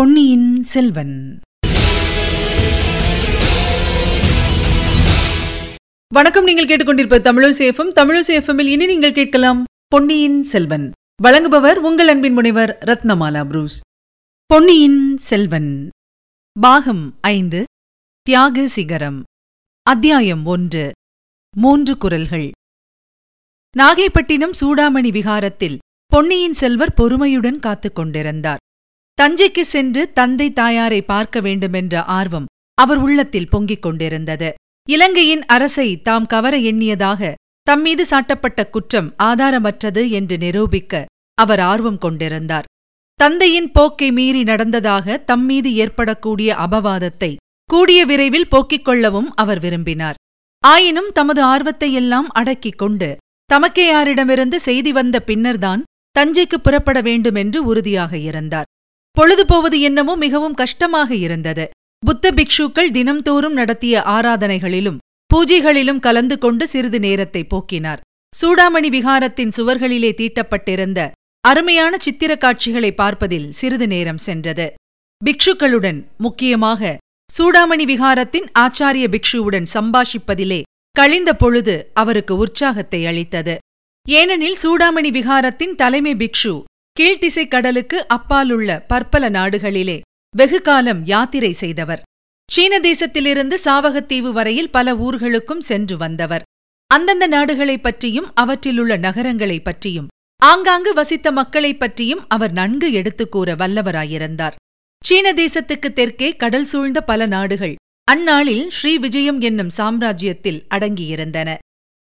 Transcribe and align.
பொன்னியின் 0.00 0.62
செல்வன். 0.62 1.40
வணக்கம் 6.14 6.44
நீங்கள் 6.44 6.66
கேட்டுக்கொண்டிருப்ப 6.66 7.18
தமிழசேஃபம் 7.18 7.92
தமிழசேஃபமில் 7.94 8.66
இனி 8.66 8.86
நீங்கள் 8.86 9.12
கேட்கலாம் 9.12 9.64
பொன்னியின் 9.86 10.42
செல்வன். 10.42 10.92
வழங்குபவர் 11.22 11.74
உங்கள் 11.74 12.08
அன்பின் 12.08 12.32
முனைவர் 12.32 12.78
ரத்னமாலா 12.86 13.44
புரூஸ். 13.44 13.80
பொன்னியின் 14.46 15.16
செல்வன். 15.16 15.88
பாகம் 16.60 17.18
ஐந்து 17.20 17.64
தியாக 18.22 18.68
சிகரம். 18.68 19.22
அத்தியாயம் 19.82 20.44
ஒன்று 20.44 20.92
மூன்று 21.56 21.98
குரல்கள். 21.98 22.50
நாகைப்பட்டினம் 23.78 24.52
சூடாமணி 24.60 25.10
விகாரத்தில் 25.10 25.78
பொன்னியின் 26.06 26.54
செல்வர் 26.54 26.94
பொறுமையுடன் 26.96 27.58
காத்துக் 27.58 27.94
கொண்டிருந்தார் 27.94 28.58
தஞ்சைக்கு 29.20 29.60
சென்று 29.60 30.12
தந்தை 30.12 30.52
தாயாரை 30.52 31.02
பார்க்க 31.02 31.40
வேண்டுமென்ற 31.40 32.02
ஆர்வம் 32.18 32.46
அவர் 32.74 32.98
உள்ளத்தில் 32.98 33.48
பொங்கிக் 33.48 33.82
கொண்டிருந்தது. 33.82 34.48
இலங்கையின் 34.88 35.42
அரசை 35.46 35.86
தாம் 36.02 36.26
கவர 36.26 36.54
எண்ணியதாக 36.70 37.32
தம்மீது 37.70 38.04
சாட்டப்பட்ட 38.10 38.70
குற்றம் 38.70 39.14
ஆதாரமற்றது 39.22 40.10
என்று 40.10 40.36
நிரூபிக்க 40.36 41.02
அவர் 41.34 41.60
ஆர்வம் 41.60 41.98
கொண்டிருந்தார். 41.98 42.68
தந்தையின் 43.20 43.70
போக்கை 43.70 44.12
மீறி 44.12 44.42
நடந்ததாக 44.42 45.24
தம்மீது 45.26 45.72
ஏற்படக்கூடிய 45.74 46.56
அபவாதத்தை 46.66 47.36
கூடிய 47.70 48.00
விரைவில் 48.04 48.48
போக்கிக் 48.48 48.84
கொள்ளவும் 48.84 49.30
அவர் 49.34 49.60
விரும்பினார். 49.60 50.18
ஆயினும் 50.64 51.12
தமது 51.12 51.44
ஆர்வத்தையெல்லாம் 51.44 52.28
அடக்கிக் 52.32 52.78
கொண்டு 52.78 53.16
தமக்கையாரிடமிருந்து 53.50 54.56
செய்தி 54.56 54.92
வந்த 54.92 55.16
பின்னர்தான் 55.20 55.82
தஞ்சைக்கு 56.18 56.58
புறப்பட 56.62 57.00
வேண்டுமென்று 57.00 57.64
உறுதியாக 57.64 58.16
இருந்தார். 58.18 58.68
பொழுது 59.10 59.46
போவது 59.46 59.80
என்னமோ 59.80 60.16
மிகவும் 60.16 60.54
கஷ்டமாக 60.54 61.14
இருந்தது. 61.14 61.70
புத்த 62.06 62.32
பிக்ஷுக்கள் 62.32 62.90
தினம்தோறும் 62.90 63.52
நடத்திய 63.52 64.02
ஆராதனைகளிலும் 64.06 64.96
பூஜைகளிலும் 65.34 65.98
கலந்து 65.98 66.38
கொண்டு 66.38 66.68
சிறிது 66.68 67.00
நேரத்தை 67.00 67.44
போக்கினார். 67.44 68.00
சூடாமணி 68.42 68.88
விகாரத்தின் 68.88 69.52
சுவர்களிலே 69.56 70.10
தீட்டப்பட்டிருந்த 70.14 71.10
அருமையான 71.40 71.96
சித்திரக் 72.00 72.40
காட்சிகளை 72.40 72.94
பார்ப்பதில் 72.94 73.52
சிறிது 73.52 73.86
நேரம் 73.86 74.18
சென்றது. 74.18 74.74
பிக்ஷுக்களுடன் 75.24 76.04
முக்கியமாக 76.18 76.96
சூடாமணி 77.38 77.84
விகாரத்தின் 77.84 78.46
ஆச்சாரிய 78.58 79.06
பிக்ஷுவுடன் 79.14 79.66
சம்பாஷிப்பதிலே 79.74 80.62
கழிந்த 80.90 81.36
பொழுது 81.36 81.90
அவருக்கு 81.94 82.36
உற்சாகத்தை 82.36 83.06
அளித்தது. 83.06 83.58
ஏனெனில் 84.08 84.56
சூடாமணி 84.62 85.10
விகாரத்தின் 85.10 85.74
தலைமை 85.74 86.14
பிக்ஷு 86.14 86.62
கீழ்த்திசை 87.00 87.48
கடலுக்கு 87.48 88.08
அப்பாலுள்ள 88.08 88.80
பற்பல 88.80 89.30
நாடுகளிலே 89.30 90.00
வெகு 90.36 90.62
காலம் 90.62 91.04
யாத்திரை 91.04 91.52
செய்தவர். 91.52 92.02
சீன 92.52 92.78
தேசத்திலிருந்து 92.78 93.54
சாவகத்தீவு 93.64 94.32
வரையில் 94.32 94.70
பல 94.70 94.94
ஊர்களுக்கும் 94.94 95.60
சென்று 95.60 95.96
வந்தவர். 95.96 96.42
அந்தந்த 96.86 97.26
நாடுகளைப் 97.26 97.82
பற்றியும் 97.82 98.34
அவற்றிலுள்ள 98.34 98.96
நகரங்களைப் 98.96 99.64
பற்றியும் 99.64 100.08
ஆங்காங்கு 100.42 100.94
வசித்த 100.94 101.32
மக்களைப் 101.32 101.78
பற்றியும் 101.78 102.28
அவர் 102.28 102.52
நன்கு 102.52 102.92
எடுத்துக் 102.92 103.32
கூற 103.32 103.54
வல்லவராயிருந்தார். 103.54 104.52
சீன 105.04 105.32
தேசத்துக்கு 105.32 105.92
தெற்கே 105.92 106.36
கடல் 106.36 106.64
சூழ்ந்த 106.64 107.02
பல 107.02 107.26
நாடுகள் 107.26 107.74
அந்நாளில் 108.04 108.70
ஸ்ரீ 108.70 108.98
விஜயம் 108.98 109.40
என்னும் 109.40 109.70
சாம்ராஜ்யத்தில் 109.76 110.62
அடங்கியிருந்தன. 110.74 111.54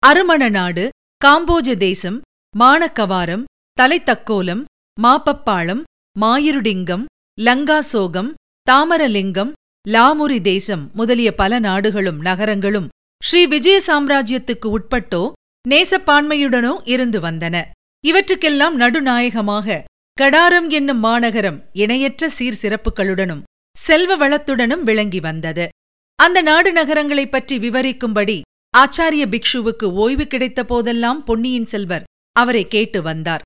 அருமண 0.08 0.50
நாடு 0.50 0.90
காம்போஜ 1.26 1.76
தேசம் 1.76 2.22
மானக்கவாரம் 2.60 3.44
தலைத்தக்கோலம் 3.82 4.64
மாப்பப்பாளம் 5.02 5.84
மாயிருடிங்கம் 6.20 7.06
லங்காசோகம் 7.42 8.34
தாமரலிங்கம் 8.72 9.52
லாமுரி 9.88 10.42
தேசம் 10.42 10.90
முதலிய 10.94 11.36
பல 11.36 11.60
நாடுகளும் 11.60 12.22
நகரங்களும் 12.22 12.88
ஸ்ரீ 13.24 13.46
விஜய 13.46 13.82
சாம்ராஜ்யத்துக்கு 13.88 14.76
உட்பட்டோ 14.78 15.32
நேசப்பான்மையுடனோ 15.70 16.74
இருந்து 16.84 17.20
வந்தன. 17.20 17.62
இவற்றுக்கெல்லாம் 18.06 18.76
நடுநாயகமாக 18.76 19.84
கடாரம் 20.22 20.70
என்னும் 20.70 21.00
மாநகரம் 21.00 21.64
இணையற்ற 21.74 22.30
சீர் 22.30 22.60
சிறப்புகளுடனும் 22.62 23.44
செல்வ 23.78 24.18
வளத்துடனும் 24.18 24.80
விளங்கி 24.80 25.20
வந்தது. 25.20 25.70
அந்த 26.16 26.42
நாடு 26.42 26.72
நகரங்களைப் 26.74 27.32
பற்றி 27.32 27.58
விவரிக்கும்படி 27.58 28.42
ஆச்சாரிய 28.78 29.26
பிக்ஷுவுக்கு 29.26 29.84
ஓய்வு 29.84 30.28
கிடைத்த 30.28 30.64
போதெல்லாம் 30.64 31.24
பொன்னியின் 31.24 31.66
செல்வர் 31.66 32.04
அவரை 32.32 32.68
கேட்டு 32.68 33.02
வந்தார். 33.02 33.42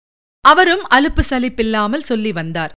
அவரும் 0.46 0.88
அலுப்பு 0.88 1.24
சலிப்பில்லாமல் 1.30 2.00
சொல்லி 2.00 2.32
வந்தார். 2.32 2.72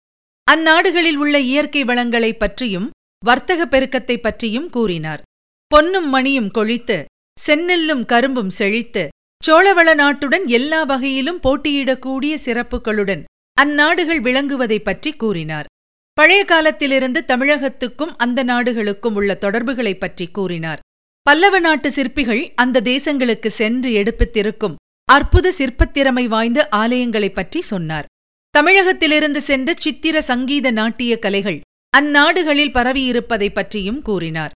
அந்நாடுகளில் 0.51 1.16
உள்ள 1.16 1.40
இயற்கை 1.40 1.84
வளங்களைப் 1.84 2.40
பற்றியும் 2.40 2.90
வர்த்தக 3.25 3.66
பெருக்கத்தைப் 3.66 4.22
பற்றியும் 4.22 4.69
கூறினார். 4.69 5.22
பொன்னும் 5.68 6.09
மணியும் 6.09 6.51
கொழித்து 6.51 7.06
செந்நெல்லும் 7.47 8.06
கரும்பும் 8.06 8.50
செழித்து 8.50 9.07
சோழவள 9.47 9.96
நாட்டுடன் 9.96 10.46
எல்லா 10.46 10.84
வகையிலும் 10.84 11.40
போட்டியிடக்கூடிய 11.41 12.38
சிறப்புகளுடன் 12.46 13.24
அந்நாடுகள் 13.62 14.22
விளங்குவதைப் 14.22 14.84
பற்றி 14.84 15.13
கூறினார். 15.13 15.66
பழைய 16.13 16.45
காலத்திலிருந்து 16.45 17.24
தமிழகத்துக்கும் 17.28 18.16
அந்த 18.18 18.44
நாடுகளுக்கும் 18.44 19.16
உள்ள 19.16 19.34
தொடர்புகளைப் 19.34 20.00
பற்றி 20.00 20.28
கூறினார். 20.28 20.80
பல்லவ 21.22 21.59
நாட்டு 21.59 21.91
சிற்பிகள் 21.91 22.51
அந்த 22.56 22.81
தேசங்களுக்கு 22.81 23.47
சென்று 23.47 23.90
எடுப்பித்திருக்கும் 23.91 24.75
அற்புத 25.13 25.53
சிற்பத்திறமை 25.57 26.25
வாய்ந்த 26.25 26.68
ஆலயங்களைப் 26.72 27.35
பற்றி 27.35 27.62
சொன்னார். 27.62 28.06
தமிழகத்திலிருந்து 28.50 29.41
சென்ற 29.41 29.74
சித்திர 29.78 30.22
சங்கீத 30.22 30.72
நாட்டிய 30.72 31.19
கலைகள் 31.19 31.62
அந்நாடுகளில் 31.97 32.72
பரவியிருப்பதைப் 32.72 33.53
பற்றியும் 33.53 34.01
கூறினார். 34.01 34.51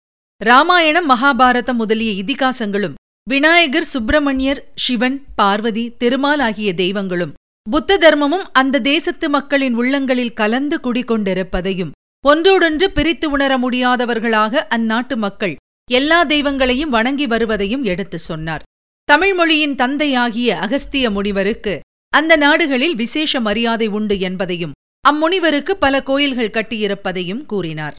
ராமாயணம் 0.44 1.09
மகாபாரதம் 1.09 1.74
முதலிய 1.74 2.24
இதிகாசங்களும் 2.24 2.94
விநாயகர் 3.30 3.84
சுப்பிரமணியர் 3.84 4.72
சிவன் 4.75 5.25
பார்வதி 5.36 5.91
திருமால் 5.97 6.40
ஆகிய 6.40 6.74
தெய்வங்களும் 6.74 7.34
புத்த 7.72 7.97
தர்மமும் 7.97 8.50
அந்த 8.52 8.80
தேசத்து 8.80 9.30
மக்களின் 9.30 9.74
உள்ளங்களில் 9.74 10.34
கலந்து 10.34 10.80
குடிகொண்டிருப்பதையும் 10.84 11.91
ஒன்றோடொன்று 12.25 12.91
பிரித்து 12.91 13.31
உணர 13.31 13.58
முடியாதவர்களாக 13.58 14.66
அந்நாட்டு 14.75 15.16
மக்கள் 15.16 15.56
எல்லா 15.91 16.24
தெய்வங்களையும் 16.24 16.90
வணங்கி 16.90 17.28
வருவதையும் 17.28 17.84
எடுத்துச் 17.84 18.20
சொன்னார். 18.20 18.64
தமிழ் 19.03 19.34
மொழியின் 19.34 19.75
தந்தையாகிய 19.75 20.58
அகஸ்திய 20.58 21.09
முனிவருக்கு 21.09 21.80
அந்த 22.09 22.36
நாடுகளில் 22.36 22.96
விசேஷ 22.96 23.40
மரியாதை 23.40 23.88
உண்டு 23.88 24.19
என்பதையும் 24.19 24.72
அம்முனிவருக்கு 25.09 25.72
பல 25.72 26.03
கோயில்கள் 26.03 26.50
கட்டியிருப்பதையும் 26.50 27.46
கூறினார். 27.46 27.96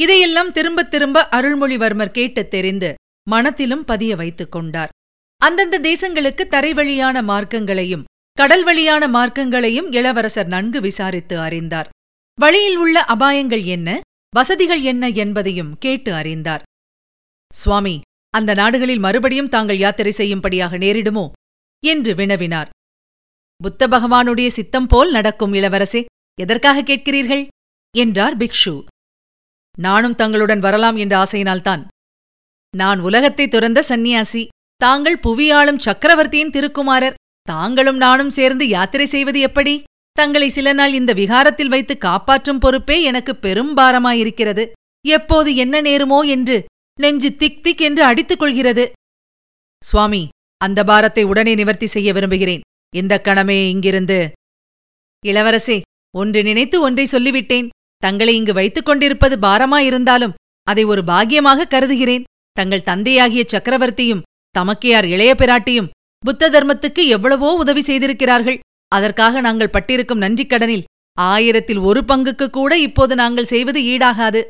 இதையெல்லாம் 0.00 0.52
திரும்பத் 0.52 0.90
திரும்ப 0.90 1.28
அருள்மொழிவர்மர் 1.30 2.10
கேட்டுத் 2.10 2.50
தெரிந்து 2.50 2.94
மனத்திலும் 3.28 3.84
பதிய 3.84 4.16
வைத்துக் 4.16 4.52
கொண்டார். 4.52 4.88
அந்தந்த 5.36 5.80
தேசங்களுக்கு 5.80 6.44
தரைவழியான 6.50 7.22
மார்க்கங்களையும் 7.22 8.04
கடல் 8.32 8.64
வழியான 8.64 9.08
மார்க்கங்களையும் 9.08 9.94
இளவரசர் 9.94 10.46
நன்கு 10.46 10.80
விசாரித்து 10.80 11.38
அறிந்தார். 11.38 11.88
வழியில் 12.40 12.76
உள்ள 12.76 13.04
அபாயங்கள் 13.08 13.64
என்ன 13.64 14.00
வசதிகள் 14.34 14.80
என்ன 14.80 15.08
என்பதையும் 15.08 15.78
கேட்டு 15.78 16.14
அறிந்தார். 16.14 16.62
சுவாமி 17.54 18.00
அந்த 18.34 18.54
நாடுகளில் 18.54 18.98
மறுபடியும் 18.98 19.48
தாங்கள் 19.48 19.78
யாத்திரை 19.78 20.12
செய்யும்படியாக 20.12 20.78
நேரிடுமோ? 20.78 21.30
என்று 21.82 22.14
வினவினார். 22.14 22.68
புத்த 23.56 23.88
பகவானுடைய 23.88 24.46
சித்தம் 24.46 24.86
போல் 24.86 25.10
நடக்கும் 25.10 25.52
இளவரசே 25.52 26.04
எதற்காக 26.40 26.82
கேட்கிறீர்கள்? 26.82 27.46
என்றார் 27.94 28.36
பிக்ஷு. 28.36 28.84
நானும் 29.78 30.14
தங்களுடன் 30.14 30.58
வரலாம் 30.58 30.96
என்ற 30.96 31.14
ஆசையினால்தான். 31.24 31.86
நான் 32.74 33.00
உலகத்தை 33.00 33.48
துறந்த 33.48 33.82
சந்நியாசி 33.82 34.48
தாங்கள் 34.76 35.18
புவியாளும் 35.26 35.78
சக்கரவர்த்தியின் 35.78 36.50
திருக்குமாரர் 36.50 37.18
தாங்களும் 37.42 37.96
நானும் 37.96 38.30
சேர்ந்து 38.30 38.68
யாத்திரை 38.68 39.06
செய்வது 39.06 39.40
எப்படி? 39.40 39.82
தங்களை 40.12 40.48
சில 40.48 40.72
நாள் 40.72 40.92
இந்த 40.92 41.12
விகாரத்தில் 41.12 41.68
வைத்து 41.68 41.98
காப்பாற்றும் 41.98 42.58
பொறுப்பே 42.58 43.02
எனக்கு 43.02 43.36
பெரும் 43.36 43.76
பாரமாயிருக்கிறது 43.76 44.64
எப்போது 45.06 45.54
என்ன 45.56 45.82
நேருமோ 45.82 46.26
என்று 46.26 46.64
நெஞ்சு 47.02 47.28
திக் 47.36 47.62
திக் 47.64 47.82
என்று 47.88 48.02
அடித்துக் 48.04 48.38
கொள்கிறது. 48.38 48.84
சுவாமி 49.82 50.22
அந்த 50.60 50.84
பாரத்தை 50.84 51.24
உடனே 51.24 51.52
நிவர்த்தி 51.54 51.86
செய்ய 51.86 52.12
விரும்புகிறேன். 52.12 52.64
இந்த 52.94 53.20
கணமே 53.24 53.58
இங்கிருந்து. 53.72 54.18
இளவரசே 55.24 55.78
ஒன்று 56.14 56.42
நினைத்து 56.42 56.76
ஒன்றை 56.80 57.06
சொல்லிவிட்டேன். 57.12 57.68
தங்களை 58.02 58.32
இங்கு 58.36 58.52
வைத்துக் 58.52 58.88
கொண்டிருப்பது 58.88 59.36
பாரமாயிருந்தாலும் 59.36 60.36
அதை 60.66 60.84
ஒரு 60.84 61.02
பாக்கியமாக 61.04 61.68
கருதுகிறேன். 61.74 62.26
தங்கள் 62.52 62.86
தந்தையாகிய 62.90 63.44
சக்கரவர்த்தியும் 63.52 64.24
தமக்கையார் 64.54 65.08
இளைய 65.14 65.32
பிராட்டியும் 65.38 65.90
புத்த 66.24 66.50
தர்மத்துக்கு 66.50 67.02
எவ்வளவோ 67.06 67.48
உதவி 67.54 67.82
செய்திருக்கிறார்கள். 67.82 68.58
அதற்காக 68.92 69.40
நாங்கள் 69.40 69.74
பட்டிருக்கும் 69.74 70.22
நன்றிக்கடனில் 70.22 70.86
ஆயிரத்தில் 71.18 71.80
ஒரு 71.88 72.00
பங்குக்கு 72.08 72.46
கூட 72.50 72.72
இப்போது 72.78 73.14
நாங்கள் 73.14 73.50
செய்வது 73.52 73.80
ஈடாகாது. 73.92 74.40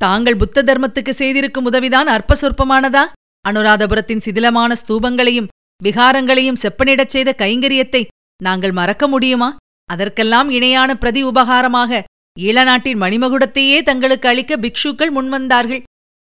தாங்கள் 0.00 0.36
புத்த 0.36 0.62
தர்மத்துக்கு 0.62 1.10
செய்திருக்கும் 1.10 1.64
உதவிதான் 1.64 2.06
அற்ப 2.06 2.36
சொற்பமானதா 2.40 3.02
அனுராதபுரத்தின் 3.44 4.24
சிதிலமான 4.26 4.72
ஸ்தூபங்களையும் 4.80 5.50
விகாரங்களையும் 5.80 6.60
செப்பனிடச் 6.62 7.12
செய்த 7.14 7.30
கைங்கரியத்தை 7.38 8.02
நாங்கள் 8.42 8.72
மறக்க 8.72 9.04
முடியுமா? 9.08 9.48
அதற்கெல்லாம் 9.90 10.48
இணையான 10.50 10.90
பிரதி 10.94 11.22
உபகாரமாக 11.24 12.02
ஈழநாட்டின் 12.40 13.00
மணிமகுடத்தையே 13.02 13.78
தங்களுக்கு 13.82 14.28
அளிக்க 14.28 14.52
பிக்ஷுக்கள் 14.56 15.14
முன்வந்தார்கள். 15.16 15.82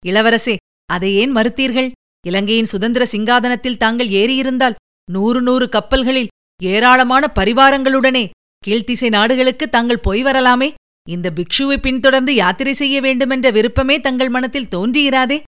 இளவரசே 0.07 0.57
அதை 0.91 1.11
ஏன் 1.15 1.33
மறுத்தீர்கள்? 1.37 1.89
இலங்கையின் 2.27 2.73
சுதந்திர 2.73 3.03
சிங்காதனத்தில் 3.13 3.81
தாங்கள் 3.85 4.11
ஏறியிருந்தால் 4.21 4.79
நூறு 5.09 5.41
நூறு 5.43 5.67
கப்பல்களில் 5.69 6.33
ஏராளமான 6.61 7.25
பரிவாரங்களுடனே 7.35 8.25
கீழ்த்திசை 8.65 9.09
நாடுகளுக்கு 9.09 9.69
தாங்கள் 9.69 10.05
போய் 10.07 10.23
வரலாமே? 10.23 10.69
இந்த 11.09 11.33
பிக்ஷுவை 11.35 11.77
பின்தொடர்ந்து 11.77 12.35
யாத்திரை 12.35 12.73
செய்ய 12.73 13.01
வேண்டுமென்ற 13.01 13.51
விருப்பமே 13.51 14.01
தங்கள் 14.01 14.29
மனத்தில் 14.29 14.69
தோன்றியிராதே? 14.71 15.43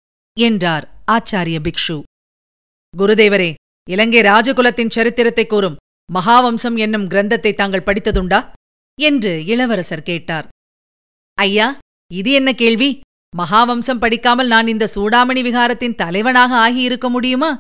என்றார் 0.41 0.91
ஆச்சாரிய 1.13 1.59
பிக்ஷு. 1.63 2.03
குருதேவரே 2.99 3.55
இலங்கை 3.91 4.21
ராஜகுலத்தின் 4.21 4.91
சரித்திரத்தை 4.91 5.47
கூறும் 5.47 5.77
மகாவம்சம் 6.15 6.77
என்னும் 6.77 7.09
கிரந்தத்தை 7.09 7.55
தாங்கள் 7.55 7.83
படித்ததுண்டா? 7.87 8.51
என்று 9.01 9.47
இளவரசர் 9.47 10.03
கேட்டார். 10.03 10.49
ஐயா 11.35 11.79
இது 12.13 12.31
என்ன 12.31 12.53
கேள்வி? 12.53 13.01
மகாவம்சம் 13.37 13.99
படிக்காமல் 13.99 14.47
நான் 14.47 14.67
இந்த 14.67 14.89
சூடாமணி 14.95 15.41
விகாரத்தின் 15.43 15.95
தலைவனாக 15.95 16.71
ஆகியிருக்க 16.71 17.09
முடியுமா? 17.09 17.59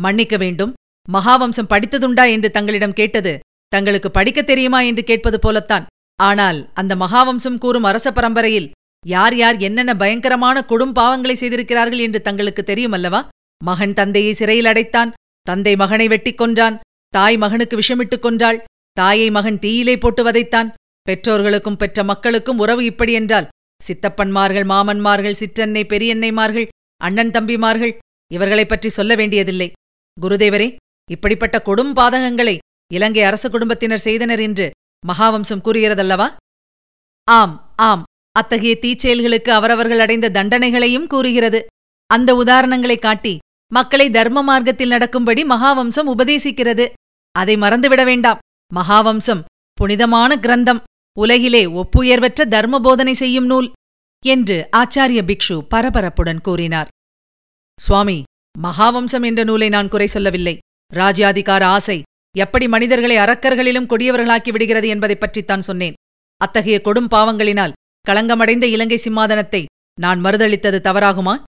மன்னிக்க 0.00 0.36
வேண்டும் 0.36 0.72
மகாவம்சம் 1.12 1.70
படித்ததுண்டா 1.70 2.30
என்று 2.30 2.50
தங்களிடம் 2.50 2.92
கேட்டது 2.92 3.38
தங்களுக்கு 3.68 4.10
படிக்கத் 4.10 4.46
தெரியுமா 4.46 4.80
என்று 4.80 5.04
கேட்பது 5.04 5.38
போலத்தான். 5.38 5.86
ஆனால் 6.18 6.70
அந்த 6.74 6.96
மகாவம்சம் 6.96 7.58
கூறும் 7.58 7.84
அரச 7.84 8.12
பரம்பரையில் 8.12 8.70
யார் 9.06 9.36
யார் 9.36 9.56
என்னென்ன 9.56 9.96
பயங்கரமான 9.96 10.60
கொடும் 10.68 10.94
பாவங்களை 10.94 11.32
செய்திருக்கிறார்கள் 11.32 11.98
என்று 11.98 12.20
தங்களுக்கு 12.20 12.62
தெரியுமல்லவா? 12.66 13.20
மகன் 13.64 13.92
தந்தையை 13.92 14.32
சிறையில் 14.32 14.64
அடைத்தான் 14.64 15.12
தந்தை 15.42 15.76
மகனை 15.76 16.08
வெட்டிக் 16.08 16.38
கொன்றான் 16.38 16.80
தாய் 17.08 17.36
மகனுக்கு 17.36 17.76
விஷமிட்டுக் 17.76 18.24
கொன்றாள் 18.24 18.58
தாயை 18.92 19.30
மகன் 19.30 19.58
தீயிலே 19.58 19.96
போட்டு 19.96 20.22
வதைத்தான். 20.24 20.70
பெற்றோர்களுக்கும் 21.02 21.76
பெற்ற 21.76 22.04
மக்களுக்கும் 22.04 22.58
உறவு 22.58 22.84
இப்படி 22.84 23.12
என்றால் 23.12 23.48
சித்தப்பன்மார்கள் 23.80 24.64
மாமன்மார்கள் 24.64 25.40
சிற்றன்னை 25.40 25.82
பெரியன்னைமார்கள் 25.84 26.68
அண்ணன் 26.96 27.30
தம்பிமார்கள் 27.30 27.92
இவர்களைப் 28.30 28.68
பற்றி 28.68 28.88
சொல்ல 28.88 29.14
வேண்டியதில்லை. 29.14 29.72
குருதேவரே 30.16 30.68
இப்படிப்பட்ட 31.10 31.56
கொடும் 31.64 31.92
பாதகங்களை 31.96 32.58
இலங்கை 32.92 33.22
அரச 33.22 33.48
குடும்பத்தினர் 33.48 33.98
செய்தனர் 33.98 34.40
என்று 34.40 34.70
மகாவம்சம் 35.08 35.62
கூறுகிறதல்லவா? 35.64 36.36
ஆம் 37.24 37.72
ஆம். 37.76 38.02
அத்தகைய 38.32 38.78
தீச்செயல்களுக்கு 38.80 39.50
அவரவர்கள் 39.50 39.98
அடைந்த 39.98 40.30
தண்டனைகளையும் 40.30 41.06
கூறுகிறது. 41.06 41.66
அந்த 42.06 42.34
உதாரணங்களை 42.34 42.98
காட்டி 42.98 43.38
மக்களை 43.72 44.10
தர்ம 44.10 44.42
மார்க்கத்தில் 44.42 44.90
நடக்கும்படி 44.90 45.44
மகாவம்சம் 45.44 46.08
உபதேசிக்கிறது. 46.16 46.92
அதை 47.32 47.56
மறந்துவிட 47.56 48.04
வேண்டாம். 48.04 48.38
மகாவம்சம் 48.74 49.44
புனிதமான 49.72 50.36
கிரந்தம். 50.36 50.82
உலகிலே 51.18 51.64
ஒப்புயர்வற்ற 51.64 52.48
தர்ம 52.48 52.80
போதனை 52.80 53.14
செய்யும் 53.14 53.46
நூல் 53.46 53.72
என்று 54.26 54.68
ஆச்சாரிய 54.76 55.22
பிக்ஷு 55.26 55.66
பரபரப்புடன் 55.74 56.40
கூறினார். 56.40 56.88
சுவாமி 57.80 58.22
மகாவம்சம் 58.62 59.24
என்ற 59.24 59.44
நூலை 59.44 59.68
நான் 59.68 59.88
குறை 59.88 60.06
சொல்லவில்லை. 60.06 60.58
ராஜ்யாதிகார 60.94 61.62
ஆசை 61.62 62.02
எப்படி 62.36 62.68
மனிதர்களை 62.68 63.16
அரக்கர்களிலும் 63.16 63.86
கொடியவர்களாக்கி 63.86 64.52
விடுகிறது 64.52 64.88
என்பதைப் 64.88 65.20
பற்றித்தான் 65.20 65.60
சொன்னேன். 65.60 65.94
அத்தகைய 66.36 66.80
கொடும் 66.84 67.08
பாவங்களினால் 67.10 67.72
களங்கமடைந்த 68.08 68.62
இலங்கை 68.62 69.00
சிம்மாதனத்தை 69.04 69.64
நான் 70.00 70.24
மறுதளித்தது 70.24 70.80
தவறாகுமா? 70.80 71.42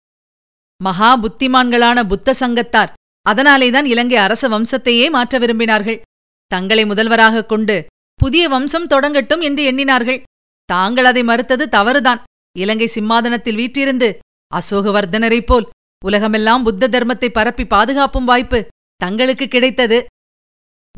மகா 0.83 1.21
புத்திமான்களான 1.23 2.05
புத்த 2.05 2.35
சங்கத்தார் 2.35 2.93
அதனாலேதான் 3.23 3.85
இலங்கை 3.85 4.17
அரச 4.17 4.49
வம்சத்தையே 4.49 5.11
மாற்ற 5.11 5.39
விரும்பினார்கள். 5.39 6.01
தங்களை 6.47 6.85
முதல்வராகக் 6.85 7.49
கொண்டு 7.49 7.87
புதிய 8.15 8.49
வம்சம் 8.49 8.87
தொடங்கட்டும் 8.87 9.41
என்று 9.41 9.73
எண்ணினார்கள். 9.73 10.23
தாங்கள் 10.65 11.05
அதை 11.05 11.23
மறுத்தது 11.23 11.69
தவறுதான். 11.69 12.23
இலங்கை 12.59 12.91
சிம்மாதனத்தில் 12.95 13.55
வீற்றிருந்து 13.55 14.19
அசோகவர்தனரைப் 14.55 15.47
போல் 15.47 15.69
உலகமெல்லாம் 16.05 16.63
புத்த 16.63 16.89
தர்மத்தை 16.89 17.29
பரப்பி 17.29 17.67
பாதுகாப்பும் 17.67 18.25
வாய்ப்பு 18.25 18.69
தங்களுக்கு 18.97 19.49
கிடைத்தது. 19.49 20.07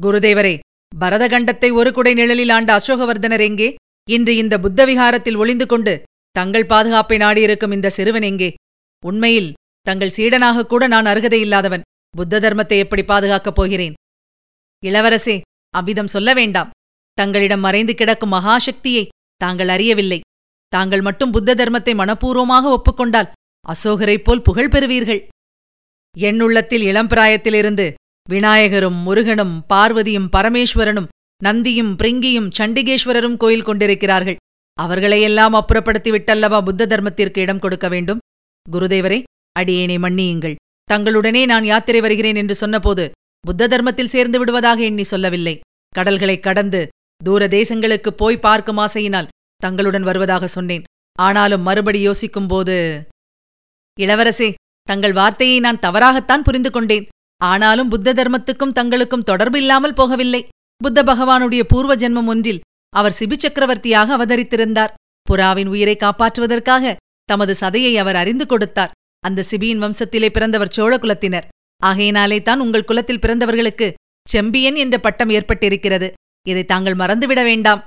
குருதேவரே 0.02 0.58
பரதகண்டத்தை 1.00 1.72
ஒரு 1.72 1.92
குடை 1.92 2.14
நிழலில் 2.14 2.48
ஆண்ட 2.48 2.70
அசோகவர்தனர் 2.78 3.40
எங்கே? 3.40 3.74
இன்று 4.08 4.36
இந்த 4.36 4.58
புத்தவிகாரத்தில் 4.58 5.36
ஒளிந்து 5.36 5.66
கொண்டு 5.66 6.02
தங்கள் 6.30 6.66
பாதுகாப்பை 6.66 7.18
நாடியிருக்கும் 7.18 7.72
இந்த 7.72 7.90
சிறுவன் 7.90 8.22
எங்கே? 8.22 8.54
உண்மையில் 9.02 9.50
தங்கள் 9.86 10.14
சீடனாக 10.16 10.66
கூட 10.66 10.86
நான் 10.86 11.04
அருகதையில்லாதவன். 11.04 11.84
புத்த 12.10 12.40
தர்மத்தை 12.40 12.76
எப்படி 12.78 13.02
பாதுகாக்கப் 13.02 13.54
போகிறேன்? 13.54 13.94
இளவரசே 14.82 15.40
அவ்விதம் 15.74 16.06
சொல்ல 16.06 16.32
வேண்டாம். 16.34 16.70
தங்களிடம் 17.18 17.60
மறைந்து 17.60 17.94
கிடக்கும் 17.94 18.32
மகாசக்தியை 18.32 19.04
தாங்கள் 19.36 19.68
அறியவில்லை. 19.68 20.20
தாங்கள் 20.68 21.00
மட்டும் 21.00 21.30
புத்த 21.30 21.54
தர்மத்தை 21.54 21.92
மனப்பூர்வமாக 21.94 22.64
ஒப்புக்கொண்டால் 22.76 23.32
அசோகரைப் 23.66 24.24
போல் 24.24 24.42
புகழ் 24.42 24.68
பெறுவீர்கள். 24.68 25.22
என்னுள்ளத்தில் 26.16 26.84
இளம்பிராயத்திலிருந்து 26.90 27.86
விநாயகரும் 28.30 29.02
முருகனும் 29.02 29.64
பார்வதியும் 29.74 30.28
பரமேஸ்வரனும் 30.36 31.06
நந்தியும் 31.44 31.96
பிரிங்கியும் 31.96 32.50
சண்டிகேஸ்வரரும் 32.58 33.36
கோயில் 33.36 33.62
கொண்டிருக்கிறார்கள். 33.62 34.36
அவர்களையெல்லாம் 34.74 35.54
அப்புறப்படுத்திவிட்டல்லவா 35.54 36.60
புத்த 36.60 36.86
தர்மத்திற்கு 36.86 37.38
இடம் 37.38 37.58
கொடுக்க 37.58 37.88
வேண்டும்? 37.88 38.18
குருதேவரே 38.72 39.22
அடியேனை 39.58 39.98
மன்னியுங்கள். 39.98 40.54
தங்களுடனே 40.90 41.44
நான் 41.44 41.64
யாத்திரை 41.64 42.00
வருகிறேன் 42.00 42.34
என்று 42.34 42.54
சொன்னபோது 42.54 43.10
புத்த 43.40 43.66
தர்மத்தில் 43.66 44.08
சேர்ந்து 44.08 44.38
விடுவதாக 44.38 44.82
எண்ணி 44.82 45.02
சொல்லவில்லை. 45.02 45.60
கடல்களைக் 45.94 46.42
கடந்து 46.42 46.88
தூர 47.24 47.46
தேசங்களுக்கு 47.46 48.08
போய் 48.08 48.38
பார்க்கும் 48.38 48.78
ஆசையினால் 48.78 49.28
தங்களுடன் 49.56 50.02
வருவதாக 50.02 50.46
சொன்னேன். 50.46 50.82
ஆனாலும் 51.18 51.62
மறுபடி 51.62 52.00
யோசிக்கும்போது 52.00 53.06
இளவரசே 54.00 54.54
தங்கள் 54.82 55.12
வார்த்தையை 55.12 55.60
நான் 55.60 55.78
தவறாகத்தான் 55.78 56.42
புரிந்து 56.42 56.70
கொண்டேன். 56.70 57.08
ஆனாலும் 57.36 57.88
புத்த 57.88 58.14
தர்மத்துக்கும் 58.14 58.76
தங்களுக்கும் 58.80 59.22
தொடர்பு 59.22 59.58
இல்லாமல் 59.58 59.92
போகவில்லை. 59.92 60.42
புத்த 60.76 61.02
பகவானுடைய 61.02 61.62
பூர்வ 61.62 61.96
ஜென்மம் 61.96 62.26
ஒன்றில் 62.26 62.60
அவர் 62.96 63.16
சிபி 63.20 63.36
சக்கரவர்த்தியாக 63.36 64.16
அவதரித்திருந்தார். 64.16 64.92
புறாவின் 65.30 65.66
உயிரை 65.66 65.96
காப்பாற்றுவதற்காக 66.00 66.94
தமது 67.24 67.56
சதையை 67.60 67.94
அவர் 67.94 68.16
அறிந்து 68.16 68.46
கொடுத்தார். 68.46 68.90
அந்த 69.20 69.44
சிபியின் 69.50 69.82
வம்சத்திலே 69.84 70.28
பிறந்தவர் 70.28 70.68
சோழ 70.68 70.96
குலத்தினர். 70.96 71.46
ஆகையினாலே 71.82 72.42
தான் 72.42 72.60
உங்கள் 72.60 72.84
குலத்தில் 72.84 73.18
பிறந்தவர்களுக்கு 73.18 73.92
செம்பியன் 74.28 74.74
என்ற 74.74 74.98
பட்டம் 74.98 75.28
ஏற்பட்டிருக்கிறது. 75.28 76.12
இதை 76.48 76.64
தாங்கள் 76.64 76.94
மறந்துவிட 76.94 77.42
வேண்டாம். 77.42 77.84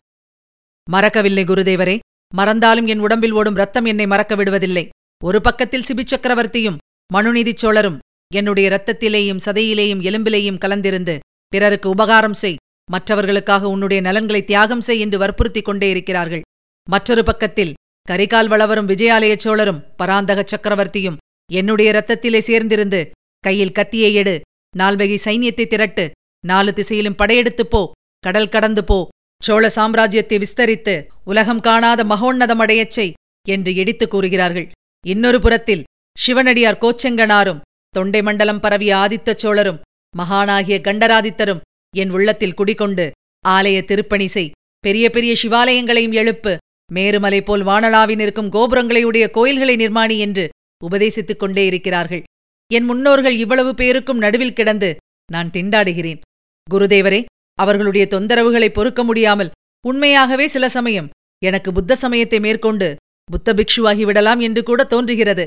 மறக்கவில்லை 0.90 1.44
குருதேவரே. 1.44 2.00
மறந்தாலும் 2.36 2.88
என் 2.88 3.00
உடம்பில் 3.00 3.32
ஓடும் 3.32 3.56
ரத்தம் 3.56 3.86
என்னை 3.86 4.08
மறக்க 4.08 4.36
விடுவதில்லை 4.36 4.90
ஒரு 5.24 5.42
பக்கத்தில் 5.42 5.86
சிபி 5.88 6.04
சக்கரவர்த்தியும் 6.04 6.78
மனுநீதிச் 7.14 7.62
சோழரும் 7.62 8.00
என்னுடைய 8.34 8.70
இரத்தத்திலேயும் 8.70 9.40
சதையிலேயும் 9.46 10.02
எலும்பிலேயும் 10.02 10.58
கலந்திருந்து 10.66 11.20
பிறருக்கு 11.48 11.90
உபகாரம் 11.90 12.34
செய். 12.34 12.56
மற்றவர்களுக்காக 12.92 13.68
உன்னுடைய 13.70 14.02
நலன்களை 14.02 14.44
தியாகம் 14.44 14.82
செய் 14.82 15.00
என்று 15.00 15.18
வற்புறுத்திக் 15.18 15.66
கொண்டே 15.66 15.90
இருக்கிறார்கள். 15.90 16.42
மற்றொரு 16.90 17.24
பக்கத்தில் 17.24 17.74
கரிகால் 18.10 18.48
வளவரும் 18.48 18.88
விஜயாலய 18.88 19.38
சோழரும் 19.38 19.84
பராந்தக 19.96 20.44
சக்கரவர்த்தியும் 20.44 21.18
என்னுடைய 21.52 21.92
இரத்தத்திலே 21.92 22.40
சேர்ந்திருந்து 22.40 23.10
கையில் 23.40 23.72
கத்தியை 23.72 24.14
எடு. 24.14 24.42
நால்வகை 24.76 25.20
சைன்யத்தை 25.24 25.66
திரட்டு. 25.66 26.12
நாலு 26.46 26.74
திசையிலும் 26.74 27.16
படையெடுத்துப் 27.16 27.70
போ. 27.70 27.92
கடல் 28.20 28.50
கடந்து 28.50 28.84
போ. 28.84 29.08
சோழ 29.44 29.72
சாம்ராஜ்யத்தை 29.76 30.44
விஸ்தரித்து 30.44 31.06
உலகம் 31.24 31.60
காணாத 31.60 32.04
மகோன்னதமடையச் 32.04 32.90
செய் 32.90 33.14
என்று 33.48 33.76
எடித்துக் 33.76 34.10
கூறுகிறார்கள். 34.10 34.72
இன்னொரு 35.06 35.40
புறத்தில் 35.42 35.84
சிவனடியார் 36.18 36.78
கோச்செங்கனாரும் 36.82 37.60
தொண்டை 37.96 38.22
மண்டலம் 38.22 38.60
பரவிய 38.60 38.92
ஆதித்த 38.96 39.36
சோழரும் 39.36 39.82
மகானாகிய 40.18 40.78
கண்டராதித்தரும் 40.88 41.64
என் 41.96 42.10
உள்ளத்தில் 42.10 42.54
குடிகொண்டு 42.54 43.06
ஆலய 43.46 43.78
திருப்பணி 43.86 44.28
செய் 44.28 44.54
பெரிய 44.80 45.06
பெரிய 45.10 45.36
சிவாலயங்களையும் 45.42 46.18
எழுப்பு 46.22 46.54
மேருமலை 46.94 47.40
போல் 47.44 47.64
வானளாவின் 47.64 48.20
இருக்கும் 48.20 48.52
கோபுரங்களையுடைய 48.52 49.26
கோயில்களை 49.32 49.76
நிர்மாணி 49.76 50.18
என்று 50.18 50.46
உபதேசித்துக் 50.84 51.42
கொண்டே 51.42 51.66
இருக்கிறார்கள். 51.66 52.24
என் 52.72 52.86
முன்னோர்கள் 52.86 53.36
இவ்வளவு 53.36 53.72
பேருக்கும் 53.74 54.18
நடுவில் 54.18 54.54
கிடந்து 54.54 54.90
நான் 55.32 55.50
திண்டாடுகிறேன். 55.52 56.22
குருதேவரே 56.68 57.22
அவர்களுடைய 57.60 58.06
தொந்தரவுகளை 58.10 58.70
பொறுக்க 58.74 59.04
முடியாமல் 59.04 59.54
உண்மையாகவே 59.86 60.48
சில 60.48 60.66
சமயம் 60.70 61.12
எனக்கு 61.46 61.70
புத்த 61.72 61.96
சமயத்தை 61.96 62.40
மேற்கொண்டு 62.40 62.96
புத்த 63.32 63.54
பிக்ஷுவாகி 63.54 64.04
விடலாம் 64.06 64.40
என்று 64.40 64.62
கூட 64.64 64.82
தோன்றுகிறது. 64.84 65.46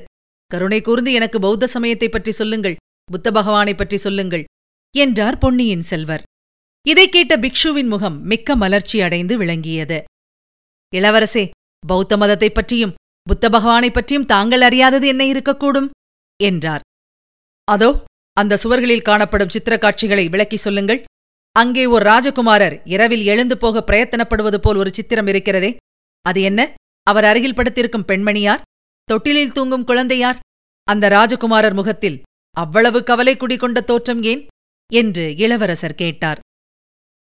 கருணை 0.50 0.80
கூர்ந்து 0.80 1.12
எனக்கு 1.12 1.40
பௌத்த 1.40 1.66
சமயத்தைப் 1.66 2.12
பற்றி 2.12 2.30
சொல்லுங்கள் 2.30 2.76
புத்த 3.04 3.30
பகவானைப் 3.30 3.76
பற்றி 3.76 3.96
சொல்லுங்கள் 3.96 4.44
என்றார் 4.96 5.38
பொன்னியின் 5.38 5.80
செல்வர். 5.80 6.22
இதைக் 6.88 7.12
கேட்ட 7.12 7.36
பிக்ஷுவின் 7.36 7.88
முகம் 7.88 8.22
மிக்க 8.22 8.56
மலர்ச்சி 8.56 9.00
அடைந்து 9.00 9.38
விளங்கியது. 9.38 10.04
இளவரசே 10.94 11.50
பௌத்த 11.86 12.16
மதத்தைப் 12.16 12.54
பற்றியும் 12.54 12.94
புத்த 13.22 13.48
பகவானைப் 13.48 13.94
பற்றியும் 13.94 14.26
தாங்கள் 14.26 14.60
அறியாதது 14.60 15.06
என்ன 15.06 15.24
இருக்கக்கூடும்? 15.24 15.90
என்றார். 16.42 16.80
அதோ 17.64 18.04
அந்த 18.32 18.58
சுவர்களில் 18.64 19.02
காணப்படும் 19.02 19.48
சித்திரக் 19.48 19.80
காட்சிகளை 19.80 20.28
விளக்கி 20.28 20.56
சொல்லுங்கள். 20.56 21.04
அங்கே 21.52 21.86
ஒரு 21.86 22.10
ராஜகுமாரர் 22.10 22.80
இரவில் 22.84 23.26
எழுந்து 23.26 23.58
போக 23.58 23.84
பிரயத்தனப்படுவது 23.86 24.56
போல் 24.56 24.76
ஒரு 24.76 24.94
சித்திரம் 24.94 25.26
இருக்கிறதே. 25.26 25.76
அது 26.22 26.40
என்ன? 26.40 26.74
அவர் 27.02 27.24
அருகில் 27.24 27.54
படுத்திருக்கும் 27.54 28.04
பெண்மணியார்? 28.04 28.62
தொட்டிலில் 29.04 29.52
தூங்கும் 29.52 29.84
குழந்தையார் 29.84 30.38
அந்த 30.84 31.08
ராஜகுமாரர் 31.08 31.74
முகத்தில் 31.74 32.22
அவ்வளவு 32.56 33.02
கவலை 33.02 33.36
குடிகொண்ட 33.36 33.80
தோற்றம் 33.80 34.22
ஏன்? 34.22 34.46
என்று 34.92 35.36
இளவரசர் 35.36 35.94
கேட்டார். 35.94 36.38